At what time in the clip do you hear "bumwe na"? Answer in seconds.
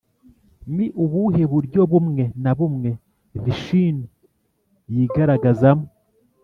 1.91-2.51